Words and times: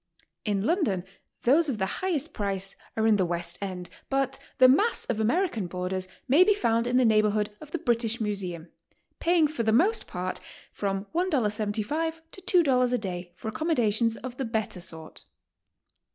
In 0.45 0.63
London 0.65 1.03
those 1.43 1.69
of 1.69 1.77
the 1.77 1.85
highest 2.01 2.33
price 2.33 2.75
are 2.97 3.05
in 3.05 3.17
the 3.17 3.23
West 3.27 3.59
End, 3.61 3.87
but 4.09 4.39
the 4.57 4.67
mass 4.67 5.05
of 5.05 5.19
American 5.19 5.67
boarders 5.67 6.07
may 6.27 6.43
be 6.43 6.55
found 6.55 6.87
in 6.87 6.97
the 6.97 7.05
neighborhood 7.05 7.51
of 7.61 7.69
the 7.69 7.77
British 7.77 8.19
Museum, 8.19 8.71
paying 9.19 9.47
for 9.47 9.61
the 9.61 9.71
most 9.71 10.07
part 10.07 10.39
from 10.73 11.05
$1.75 11.13 12.19
to 12.31 12.41
$2 12.63 12.93
a 12.93 12.97
day 12.97 13.31
for 13.35 13.47
accommodations 13.49 14.17
of 14.17 14.37
the 14.37 14.45
better 14.45 14.79
sort. 14.81 15.21